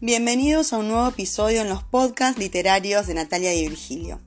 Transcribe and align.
Bienvenidos 0.00 0.72
a 0.72 0.78
un 0.78 0.86
nuevo 0.86 1.08
episodio 1.08 1.60
en 1.60 1.68
los 1.68 1.82
podcasts 1.82 2.38
literarios 2.38 3.08
de 3.08 3.14
Natalia 3.14 3.52
y 3.52 3.68
Virgilio. 3.68 4.20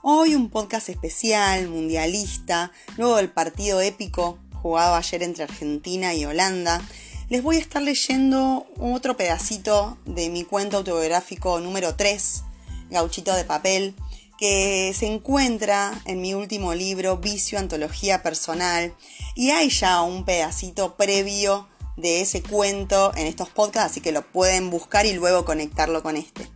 Hoy 0.00 0.34
un 0.34 0.48
podcast 0.48 0.88
especial, 0.88 1.68
mundialista, 1.68 2.72
luego 2.96 3.16
del 3.16 3.28
partido 3.28 3.82
épico 3.82 4.38
jugado 4.54 4.94
ayer 4.94 5.22
entre 5.22 5.44
Argentina 5.44 6.14
y 6.14 6.24
Holanda. 6.24 6.80
Les 7.28 7.42
voy 7.42 7.56
a 7.56 7.60
estar 7.60 7.82
leyendo 7.82 8.66
otro 8.78 9.18
pedacito 9.18 9.98
de 10.06 10.30
mi 10.30 10.44
cuento 10.44 10.78
autobiográfico 10.78 11.60
número 11.60 11.94
3, 11.94 12.44
Gauchito 12.88 13.34
de 13.34 13.44
Papel, 13.44 13.94
que 14.38 14.94
se 14.98 15.08
encuentra 15.08 16.00
en 16.06 16.22
mi 16.22 16.32
último 16.32 16.72
libro, 16.72 17.18
Vicio, 17.18 17.58
Antología 17.58 18.22
Personal, 18.22 18.94
y 19.34 19.50
hay 19.50 19.68
ya 19.68 20.00
un 20.00 20.24
pedacito 20.24 20.96
previo 20.96 21.68
de 21.98 22.20
ese 22.20 22.42
cuento 22.42 23.12
en 23.16 23.26
estos 23.26 23.50
podcasts, 23.50 23.92
así 23.92 24.00
que 24.00 24.12
lo 24.12 24.22
pueden 24.22 24.70
buscar 24.70 25.06
y 25.06 25.12
luego 25.12 25.44
conectarlo 25.44 26.02
con 26.02 26.16
este. 26.16 26.48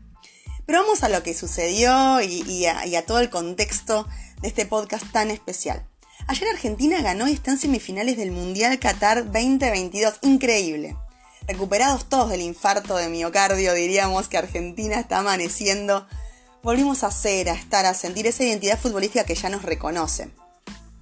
Pero 0.65 0.83
vamos 0.83 1.03
a 1.03 1.09
lo 1.09 1.23
que 1.23 1.35
sucedió 1.35 2.21
y, 2.23 2.67
a, 2.67 3.07
todo 3.07 3.21
el 3.21 3.31
contexto 3.31 4.09
de 4.41 4.49
este 4.49 4.65
podcast 4.65 5.05
tan 5.13 5.31
especial. 5.31 5.87
Ayer 6.29 6.49
Argentina 6.49 7.03
ganó 7.03 7.29
y 7.29 7.33
está 7.33 7.51
en 7.51 7.59
semifinales 7.59 8.17
del 8.17 8.31
Mundial 8.31 8.79
Qatar 8.79 9.25
2022. 9.25 10.15
Increíble. 10.23 10.97
Recuperados 11.49 12.09
todos 12.09 12.31
del 12.31 12.41
infarto 12.41 12.97
de 12.97 13.09
miocardio, 13.09 13.75
diríamos 13.75 14.29
que 14.29 14.39
Argentina 14.39 15.01
está 15.01 15.19
amaneciendo 15.19 16.07
volvimos 16.63 17.03
a 17.03 17.11
ser, 17.11 17.49
a 17.49 17.55
estar, 17.55 17.85
a 17.87 17.95
sentir 17.95 18.27
esa 18.27 18.45
identidad 18.45 18.79
futbolística 18.79 19.25
que 19.25 19.35
ya 19.35 19.49
nos 19.49 19.63
reconoce. 19.63 20.31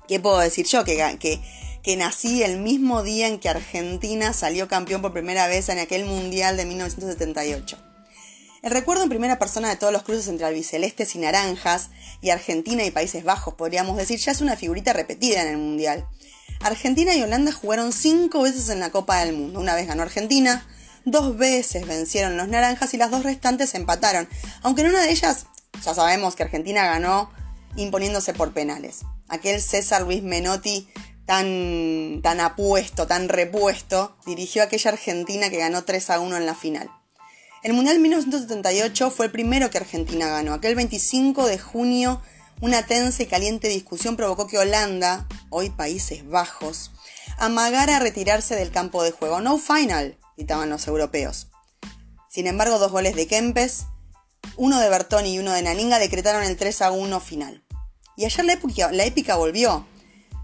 ¿Qué 0.08 0.18
puedo 0.18 0.38
decir 0.38 0.66
yo? 0.66 0.84
Que, 0.84 1.18
que, 1.20 1.40
que 1.82 1.96
nací 1.96 2.42
el 2.42 2.58
mismo 2.58 3.02
día 3.02 3.28
en 3.28 3.38
que 3.38 3.48
Argentina 3.48 4.32
salió 4.32 4.68
campeón 4.68 5.02
por 5.02 5.12
primera 5.12 5.46
vez 5.46 5.68
en 5.68 5.78
aquel 5.78 6.04
Mundial 6.04 6.56
de 6.56 6.66
1978. 6.66 7.78
El 8.62 8.72
recuerdo 8.72 9.02
en 9.02 9.08
primera 9.08 9.38
persona 9.38 9.70
de 9.70 9.76
todos 9.76 9.92
los 9.92 10.02
cruces 10.02 10.28
entre 10.28 10.46
albicelestes 10.46 11.14
y 11.14 11.18
naranjas, 11.18 11.90
y 12.20 12.28
Argentina 12.28 12.84
y 12.84 12.90
Países 12.90 13.24
Bajos, 13.24 13.54
podríamos 13.54 13.96
decir, 13.96 14.18
ya 14.18 14.32
es 14.32 14.42
una 14.42 14.56
figurita 14.56 14.92
repetida 14.92 15.40
en 15.42 15.48
el 15.48 15.56
Mundial. 15.56 16.06
Argentina 16.60 17.14
y 17.14 17.22
Holanda 17.22 17.52
jugaron 17.52 17.92
cinco 17.92 18.42
veces 18.42 18.68
en 18.68 18.80
la 18.80 18.90
Copa 18.90 19.24
del 19.24 19.34
Mundo. 19.34 19.60
Una 19.60 19.74
vez 19.74 19.86
ganó 19.86 20.02
Argentina, 20.02 20.66
dos 21.06 21.38
veces 21.38 21.86
vencieron 21.86 22.36
los 22.36 22.48
naranjas 22.48 22.92
y 22.92 22.98
las 22.98 23.10
dos 23.10 23.22
restantes 23.22 23.74
empataron, 23.74 24.28
aunque 24.60 24.82
en 24.82 24.88
una 24.88 25.00
de 25.00 25.10
ellas 25.10 25.46
ya 25.82 25.94
sabemos 25.94 26.36
que 26.36 26.42
Argentina 26.42 26.84
ganó 26.84 27.30
imponiéndose 27.76 28.34
por 28.34 28.52
penales. 28.52 29.00
Aquel 29.28 29.62
César 29.62 30.02
Luis 30.02 30.22
Menotti 30.22 30.88
tan, 31.30 32.40
apuesto, 32.40 33.06
tan 33.06 33.28
repuesto, 33.28 34.16
dirigió 34.26 34.64
aquella 34.64 34.90
Argentina 34.90 35.48
que 35.48 35.58
ganó 35.58 35.84
3 35.84 36.10
a 36.10 36.18
1 36.20 36.36
en 36.36 36.46
la 36.46 36.56
final. 36.56 36.90
El 37.62 37.72
Mundial 37.72 38.00
1978 38.00 39.10
fue 39.10 39.26
el 39.26 39.32
primero 39.32 39.70
que 39.70 39.78
Argentina 39.78 40.28
ganó. 40.28 40.54
Aquel 40.54 40.74
25 40.74 41.46
de 41.46 41.58
junio, 41.58 42.20
una 42.60 42.84
tensa 42.84 43.22
y 43.22 43.26
caliente 43.26 43.68
discusión 43.68 44.16
provocó 44.16 44.48
que 44.48 44.58
Holanda, 44.58 45.28
hoy 45.50 45.70
Países 45.70 46.28
Bajos, 46.28 46.90
amagara 47.38 48.00
retirarse 48.00 48.56
del 48.56 48.72
campo 48.72 49.04
de 49.04 49.12
juego. 49.12 49.40
No 49.40 49.58
final, 49.58 50.18
gritaban 50.36 50.68
los 50.68 50.88
europeos. 50.88 51.46
Sin 52.28 52.48
embargo, 52.48 52.80
dos 52.80 52.90
goles 52.90 53.14
de 53.14 53.28
Kempes 53.28 53.86
uno 54.56 54.80
de 54.80 54.88
Bertoni 54.88 55.34
y 55.34 55.38
uno 55.38 55.52
de 55.52 55.62
Naninga 55.62 55.98
decretaron 55.98 56.42
el 56.42 56.56
3 56.56 56.82
a 56.82 56.90
1 56.90 57.20
final. 57.20 57.62
Y 58.16 58.24
ayer 58.24 58.44
la 58.44 58.58
la 58.92 59.04
épica 59.04 59.36
volvió. 59.36 59.86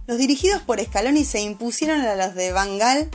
Los 0.06 0.18
dirigidos 0.18 0.62
por 0.62 0.80
Scaloni 0.80 1.24
se 1.24 1.40
impusieron 1.40 2.00
a 2.00 2.14
los 2.14 2.34
de 2.34 2.52
Bangal 2.52 3.10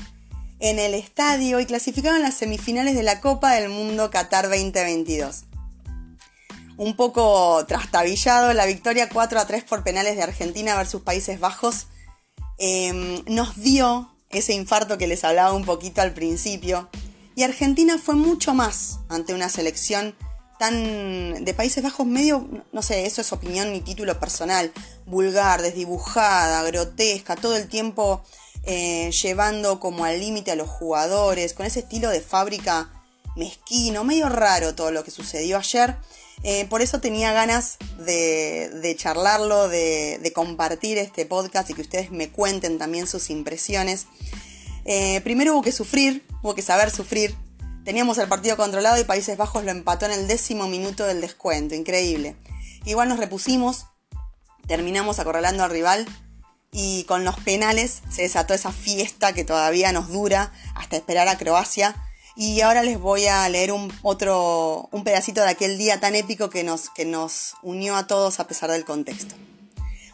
en 0.59 0.78
el 0.78 0.94
estadio 0.94 1.59
y 1.59 1.66
clasificaron 1.66 2.22
las 2.22 2.36
semifinales 2.36 2.95
de 2.95 3.03
la 3.03 3.22
Copa 3.22 3.53
del 3.53 3.70
Mundo 3.70 4.11
Qatar 4.11 4.50
2022. 4.50 5.45
Un 6.76 6.95
poco 6.95 7.65
trastabillado, 7.65 8.54
la 8.54 8.65
victoria 8.65 9.08
4 9.08 9.39
a 9.39 9.48
3 9.48 9.64
por 9.64 9.83
penales 9.83 10.17
de 10.17 10.23
Argentina 10.23 10.76
versus 10.76 11.02
Países 11.02 11.39
Bajos 11.39 11.88
em, 12.58 13.23
nos 13.26 13.55
dio 13.61 14.14
ese 14.30 14.54
infarto 14.54 14.98
que 14.98 15.08
les 15.08 15.23
hablaba 15.23 15.54
un 15.54 15.64
poquito 15.64 16.02
al 16.02 16.14
principio. 16.14 16.89
Y 17.36 17.44
Argentina 17.44 17.98
fue 17.98 18.15
mucho 18.15 18.54
más 18.54 18.99
ante 19.08 19.33
una 19.33 19.48
selección 19.48 20.15
tan 20.61 21.44
de 21.44 21.54
Países 21.55 21.83
Bajos 21.83 22.05
medio, 22.05 22.48
no 22.72 22.83
sé, 22.83 23.08
eso 23.08 23.22
es 23.22 23.33
opinión 23.33 23.73
y 23.73 23.82
título 23.82 24.20
personal, 24.20 24.72
vulgar, 25.08 25.64
desdibujada, 25.64 26.61
grotesca, 26.61 27.36
todo 27.36 27.58
el 27.58 27.67
tiempo 27.67 28.22
eh, 28.66 29.10
llevando 29.10 29.80
como 29.80 30.05
al 30.05 30.20
límite 30.20 30.52
a 30.52 30.55
los 30.55 30.70
jugadores, 30.70 31.55
con 31.55 31.66
ese 31.66 31.80
estilo 31.80 32.11
de 32.11 32.21
fábrica 32.21 32.92
mezquino, 33.36 34.04
medio 34.04 34.30
raro 34.30 34.76
todo 34.76 34.92
lo 34.92 35.04
que 35.04 35.10
sucedió 35.10 35.58
ayer. 35.58 35.95
Eh, 36.44 36.67
por 36.70 36.83
eso 36.83 37.02
tenía 37.02 37.33
ganas 37.33 37.80
de, 37.98 38.95
charlarlo, 39.00 39.67
de, 39.67 40.20
de, 40.21 40.32
compartir 40.32 41.00
este 41.00 41.26
podcast 41.26 41.71
y 41.71 41.73
que 41.73 41.82
ustedes 41.82 42.11
me 42.11 42.30
cuenten 42.30 42.77
también 42.77 43.08
sus 43.08 43.32
impresiones. 43.32 44.05
Eh, 44.86 45.21
primero 45.21 45.55
hubo 45.55 45.64
que 45.64 45.71
sufrir, 45.71 46.23
hubo 46.44 46.54
que 46.54 46.61
saber 46.61 46.92
sufrir, 46.92 47.36
Teníamos 47.83 48.19
el 48.19 48.27
partido 48.27 48.58
controlado 48.58 48.99
y 48.99 49.05
Países 49.05 49.37
Bajos 49.37 49.64
lo 49.64 49.71
empató 49.71 50.05
en 50.05 50.11
el 50.11 50.27
décimo 50.27 50.67
minuto 50.67 51.05
del 51.05 51.19
descuento, 51.19 51.73
increíble. 51.73 52.36
Igual 52.86 53.09
nos 53.09 53.17
repusimos, 53.17 53.87
terminamos 54.67 55.17
acorralando 55.17 55.64
al 55.64 55.71
rival 55.71 56.08
y 56.71 57.05
con 57.05 57.25
los 57.25 57.39
penales 57.39 58.03
se 58.09 58.21
desató 58.21 58.53
esa 58.53 58.71
fiesta 58.71 59.33
que 59.33 59.43
todavía 59.43 59.91
nos 59.91 60.09
dura 60.09 60.53
hasta 60.75 60.95
esperar 60.95 61.27
a 61.27 61.37
Croacia. 61.37 61.95
Y 62.36 62.61
ahora 62.61 62.83
les 62.83 62.99
voy 62.99 63.25
a 63.25 63.49
leer 63.49 63.71
un 63.71 63.91
otro 64.03 64.87
un 64.91 65.03
pedacito 65.03 65.41
de 65.41 65.49
aquel 65.49 65.77
día 65.80 65.99
tan 65.99 66.15
épico 66.15 66.49
que 66.49 66.64
nos, 66.64 66.89
que 66.91 67.03
nos 67.03 67.55
unió 67.64 67.95
a 67.95 68.05
todos 68.05 68.39
a 68.39 68.47
pesar 68.47 68.70
del 68.70 68.86
contexto. 68.86 69.36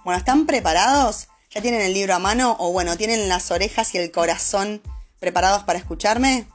Bueno, 0.06 0.17
¿están 0.17 0.45
preparados? 0.45 1.27
¿Ya 1.51 1.61
tienen 1.61 1.81
el 1.81 1.94
libro 1.94 2.16
a 2.16 2.19
mano? 2.19 2.56
O 2.59 2.72
bueno, 2.72 2.95
¿tienen 2.95 3.27
las 3.27 3.51
orejas 3.51 3.94
y 3.94 3.97
el 3.97 4.11
corazón 4.11 4.81
preparados 5.19 5.63
para 5.63 5.79
escucharme? 5.79 6.47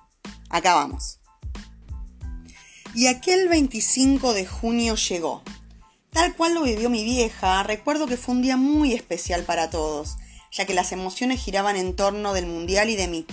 Acá 0.52 0.74
vamos. 0.74 1.18
Y 2.94 3.06
aquel 3.06 3.48
25 3.48 4.34
de 4.34 4.46
junio 4.46 4.96
llegó. 4.96 5.42
Tal 6.10 6.36
cual 6.36 6.52
lo 6.52 6.62
vivió 6.62 6.90
mi 6.90 7.04
vieja, 7.04 7.62
recuerdo 7.62 8.06
que 8.06 8.18
fue 8.18 8.34
un 8.34 8.42
día 8.42 8.58
muy 8.58 8.92
especial 8.92 9.44
para 9.44 9.70
todos, 9.70 10.18
ya 10.52 10.66
que 10.66 10.74
las 10.74 10.92
emociones 10.92 11.40
giraban 11.40 11.76
en 11.76 11.96
torno 11.96 12.34
del 12.34 12.44
mundial 12.44 12.90
y 12.90 12.96
de 12.96 13.08
mí. 13.08 13.26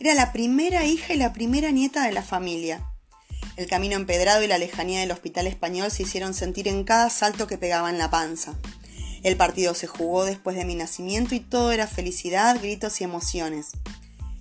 Era 0.00 0.14
la 0.14 0.32
primera 0.32 0.84
hija 0.84 1.14
y 1.14 1.16
la 1.16 1.32
primera 1.32 1.70
nieta 1.70 2.04
de 2.04 2.12
la 2.12 2.24
familia. 2.24 2.84
El 3.56 3.68
camino 3.68 3.94
empedrado 3.94 4.42
y 4.42 4.48
la 4.48 4.58
lejanía 4.58 4.98
del 4.98 5.12
hospital 5.12 5.46
español 5.46 5.92
se 5.92 6.02
hicieron 6.02 6.34
sentir 6.34 6.66
en 6.66 6.82
cada 6.82 7.08
salto 7.08 7.46
que 7.46 7.56
pegaba 7.56 7.88
en 7.88 7.98
la 7.98 8.10
panza. 8.10 8.56
El 9.22 9.36
partido 9.36 9.74
se 9.74 9.86
jugó 9.86 10.24
después 10.24 10.56
de 10.56 10.64
mi 10.64 10.74
nacimiento 10.74 11.36
y 11.36 11.40
todo 11.40 11.70
era 11.70 11.86
felicidad, 11.86 12.58
gritos 12.60 13.00
y 13.00 13.04
emociones. 13.04 13.70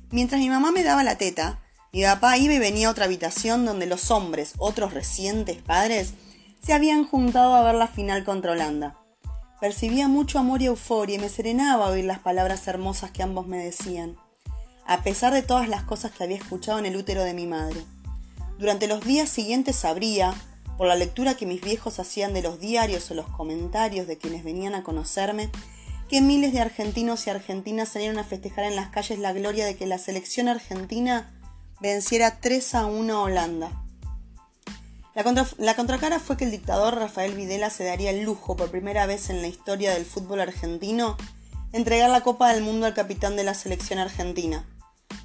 Mientras 0.09 0.41
mi 0.41 0.49
mamá 0.49 0.71
me 0.71 0.83
daba 0.83 1.03
la 1.03 1.19
teta, 1.19 1.59
mi 1.93 2.01
papá 2.01 2.37
iba 2.39 2.55
y 2.55 2.59
venía 2.59 2.87
a 2.87 2.91
otra 2.91 3.05
habitación 3.05 3.65
donde 3.65 3.85
los 3.85 4.09
hombres, 4.09 4.55
otros 4.57 4.95
recientes 4.95 5.61
padres, 5.61 6.15
se 6.59 6.73
habían 6.73 7.05
juntado 7.05 7.53
a 7.53 7.61
ver 7.61 7.75
la 7.75 7.87
final 7.87 8.23
contra 8.23 8.53
Holanda. 8.53 8.97
Percibía 9.61 10.07
mucho 10.07 10.39
amor 10.39 10.63
y 10.63 10.65
euforia 10.65 11.17
y 11.17 11.19
me 11.19 11.29
serenaba 11.29 11.89
oír 11.89 12.05
las 12.05 12.17
palabras 12.17 12.67
hermosas 12.67 13.11
que 13.11 13.21
ambos 13.21 13.45
me 13.45 13.63
decían, 13.63 14.17
a 14.87 15.03
pesar 15.03 15.33
de 15.33 15.43
todas 15.43 15.69
las 15.69 15.83
cosas 15.83 16.11
que 16.11 16.23
había 16.23 16.37
escuchado 16.37 16.79
en 16.79 16.87
el 16.87 16.97
útero 16.97 17.23
de 17.23 17.35
mi 17.35 17.45
madre. 17.45 17.79
Durante 18.57 18.87
los 18.87 19.05
días 19.05 19.29
siguientes 19.29 19.75
sabría, 19.75 20.33
por 20.79 20.87
la 20.87 20.95
lectura 20.95 21.35
que 21.35 21.45
mis 21.45 21.61
viejos 21.61 21.99
hacían 21.99 22.33
de 22.33 22.41
los 22.41 22.59
diarios 22.59 23.11
o 23.11 23.13
los 23.13 23.27
comentarios 23.27 24.07
de 24.07 24.17
quienes 24.17 24.43
venían 24.43 24.73
a 24.73 24.81
conocerme, 24.81 25.51
que 26.09 26.21
miles 26.21 26.53
de 26.53 26.61
argentinos 26.61 27.27
y 27.27 27.29
argentinas 27.29 27.89
salieron 27.89 28.17
a 28.17 28.23
festejar 28.23 28.65
en 28.65 28.75
las 28.75 28.89
calles 28.89 29.19
la 29.19 29.31
gloria 29.31 29.67
de 29.67 29.75
que 29.75 29.85
la 29.85 29.99
selección 29.99 30.47
argentina 30.47 31.29
venciera 31.83 32.39
3 32.39 32.75
a 32.75 32.85
1 32.85 33.13
a 33.13 33.21
Holanda. 33.23 33.69
La, 35.57 35.75
contracara 35.75 36.17
fue 36.17 36.37
que 36.37 36.45
el 36.45 36.51
dictador 36.51 36.95
Rafael 36.95 37.35
Videla 37.35 37.69
se 37.69 37.83
daría 37.83 38.11
el 38.11 38.23
lujo 38.23 38.55
por 38.55 38.71
primera 38.71 39.05
vez 39.05 39.29
en 39.29 39.41
la 39.41 39.47
historia 39.47 39.91
del 39.91 40.05
fútbol 40.05 40.39
argentino 40.39 41.17
entregar 41.73 42.09
la 42.09 42.21
Copa 42.21 42.53
del 42.53 42.63
Mundo 42.63 42.85
al 42.85 42.93
capitán 42.93 43.35
de 43.35 43.43
la 43.43 43.53
selección 43.53 43.99
argentina. 43.99 44.65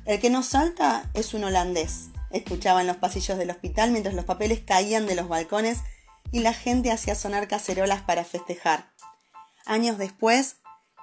El 0.05 0.19
que 0.19 0.31
no 0.31 0.43
salta 0.43 1.09
es 1.15 1.33
un 1.33 1.45
holandés, 1.45 2.09
escuchaba 2.33 2.81
en 2.81 2.89
los 2.89 2.97
pasillos 2.97 3.39
del 3.39 3.51
hospital 3.51 3.93
mientras 3.93 4.17
los 4.17 4.25
papeles 4.25 4.59
caían 4.59 5.07
de 5.07 5.15
los 5.15 5.29
balcones 5.29 5.79
y 6.33 6.41
la 6.41 6.55
gente 6.55 6.91
hacía 6.91 7.15
sonar 7.15 7.47
cacerolas 7.47 8.03
para 8.03 8.25
festejar. 8.25 8.91
Años 9.65 9.97
después, 9.97 10.57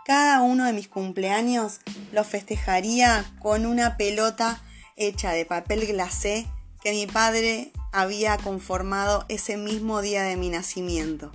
cada 0.03 0.41
uno 0.41 0.65
de 0.65 0.73
mis 0.73 0.89
cumpleaños 0.89 1.79
lo 2.11 2.25
festejaría 2.25 3.23
con 3.41 3.65
una 3.65 3.95
pelota 3.95 4.61
hecha 4.95 5.31
de 5.31 5.45
papel 5.45 5.85
glacé 5.87 6.45
que 6.81 6.91
mi 6.91 7.07
padre 7.07 7.71
había 7.91 8.37
conformado 8.37 9.25
ese 9.29 9.57
mismo 9.57 10.01
día 10.01 10.23
de 10.23 10.37
mi 10.37 10.49
nacimiento. 10.49 11.31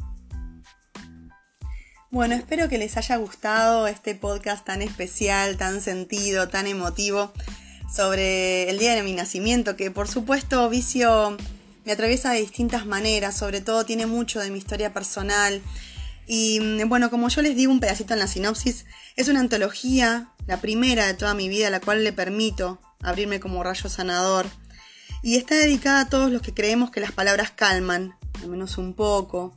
Bueno, 2.10 2.34
espero 2.34 2.68
que 2.68 2.78
les 2.78 2.96
haya 2.96 3.16
gustado 3.16 3.86
este 3.86 4.14
podcast 4.14 4.64
tan 4.64 4.82
especial, 4.82 5.56
tan 5.56 5.80
sentido, 5.80 6.48
tan 6.48 6.66
emotivo. 6.66 7.32
sobre 7.92 8.70
el 8.70 8.78
día 8.78 8.94
de 8.94 9.02
mi 9.02 9.14
nacimiento, 9.14 9.74
que 9.74 9.90
por 9.90 10.06
supuesto 10.06 10.68
vicio 10.68 11.36
me 11.84 11.90
atraviesa 11.90 12.30
de 12.30 12.40
distintas 12.40 12.86
maneras, 12.86 13.36
sobre 13.36 13.60
todo 13.60 13.84
tiene 13.84 14.06
mucho 14.06 14.38
de 14.38 14.50
mi 14.52 14.58
historia 14.58 14.92
personal. 14.92 15.60
Y 16.26 16.60
mm, 16.60 16.88
bueno, 16.88 17.10
como 17.10 17.28
yo 17.28 17.42
les 17.42 17.56
digo 17.56 17.72
un 17.72 17.80
pedacito 17.80 18.12
en 18.12 18.20
la 18.20 18.28
sinopsis, 18.28 18.86
es 19.16 19.26
una 19.26 19.40
antología, 19.40 20.28
la 20.50 20.61
primera 20.61 21.06
de 21.06 21.14
toda 21.14 21.32
mi 21.32 21.49
vida, 21.49 21.70
la 21.70 21.79
cual 21.79 22.02
le 22.02 22.12
permito 22.12 22.81
abrirme 23.02 23.38
como 23.38 23.62
rayo 23.62 23.88
sanador. 23.88 24.47
Y 25.23 25.37
está 25.37 25.55
dedicada 25.55 26.00
a 26.00 26.08
todos 26.08 26.32
los 26.32 26.43
que 26.43 26.52
creemos 26.52 26.91
que 26.91 26.99
las 26.99 27.12
palabras 27.12 27.52
calman, 27.52 28.17
al 28.43 28.49
menos 28.49 28.76
un 28.76 28.94
poco, 28.94 29.56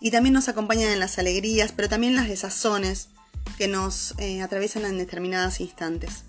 y 0.00 0.10
también 0.10 0.32
nos 0.32 0.48
acompañan 0.48 0.92
en 0.92 0.98
las 0.98 1.18
alegrías, 1.18 1.72
pero 1.76 1.90
también 1.90 2.14
en 2.14 2.16
las 2.16 2.28
desazones 2.28 3.10
que 3.58 3.68
nos 3.68 4.14
eh, 4.16 4.40
atraviesan 4.40 4.86
en 4.86 4.96
determinados 4.96 5.60
instantes. 5.60 6.24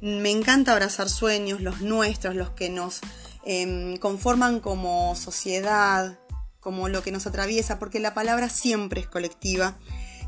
Me 0.00 0.30
encanta 0.30 0.72
abrazar 0.72 1.10
sueños, 1.10 1.60
los 1.60 1.82
nuestros, 1.82 2.34
los 2.34 2.48
que 2.48 2.70
nos 2.70 3.00
em, 3.44 3.98
conforman 3.98 4.60
como 4.60 5.14
sociedad, 5.16 6.18
como 6.60 6.88
lo 6.88 7.02
que 7.02 7.12
nos 7.12 7.26
atraviesa, 7.26 7.78
porque 7.78 8.00
la 8.00 8.14
palabra 8.14 8.48
siempre 8.48 9.02
es 9.02 9.06
colectiva 9.06 9.76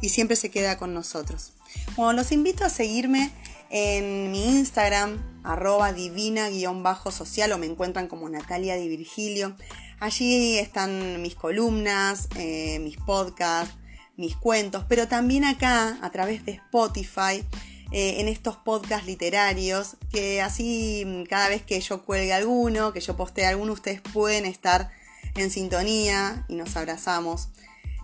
y 0.01 0.11
siempre 0.11 0.37
se 0.37 0.51
queda 0.51 0.79
con 0.79 0.95
nosotros. 0.95 1.53
Bueno, 1.97 2.13
los 2.13 2.33
invito 2.33 2.65
a 2.65 2.71
seguirme 2.71 3.31
en 3.71 4.31
mi 4.31 4.45
Instagram, 4.45 5.23
arroba 5.43 5.93
divina-social 5.93 7.53
o 7.53 7.59
me 7.59 7.67
encuentran 7.67 8.09
como 8.09 8.29
Natalia 8.29 8.77
Di 8.77 8.89
Virgilio. 8.89 9.57
Allí 9.99 10.59
están 10.59 11.23
mis 11.23 11.35
columnas, 11.35 12.29
eh, 12.37 12.79
mis 12.81 12.97
podcasts, 12.97 13.75
mis 14.17 14.37
cuentos, 14.37 14.85
pero 14.89 15.09
también 15.09 15.45
acá 15.45 15.99
a 16.03 16.11
través 16.11 16.45
de 16.45 16.53
Spotify, 16.53 17.45
eh, 17.93 18.21
en 18.21 18.29
estos 18.29 18.57
podcasts 18.57 19.07
literarios, 19.07 19.97
que 20.11 20.43
así 20.43 21.05
mm, 21.07 21.25
cada 21.25 21.49
vez 21.49 21.63
que 21.63 21.81
yo 21.81 22.05
cuelgue 22.05 22.33
alguno, 22.33 22.93
que 22.93 23.01
yo 23.01 23.17
postee 23.17 23.47
alguno, 23.47 23.73
ustedes 23.73 24.01
pueden 24.01 24.45
estar 24.45 24.91
en 25.35 25.51
sintonía 25.51 26.45
y 26.49 26.55
nos 26.55 26.77
abrazamos 26.77 27.49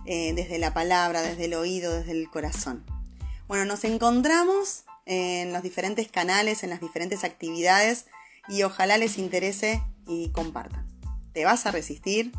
eh, 0.05 0.33
desde 0.33 0.57
la 0.59 0.73
palabra, 0.73 1.21
desde 1.21 1.45
el 1.45 1.53
oído, 1.53 1.93
desde 1.93 2.11
el 2.11 2.29
corazón. 2.29 2.85
Bueno, 3.47 3.65
nos 3.65 3.83
encontramos 3.83 4.83
en 5.05 5.53
los 5.53 5.63
diferentes 5.63 6.09
canales, 6.09 6.63
en 6.63 6.69
las 6.69 6.81
diferentes 6.81 7.23
actividades 7.23 8.05
y 8.47 8.63
ojalá 8.63 8.97
les 8.97 9.17
interese 9.17 9.81
y 10.07 10.29
compartan. 10.29 10.87
¿Te 11.33 11.45
vas 11.45 11.65
a 11.65 11.71
resistir? 11.71 12.31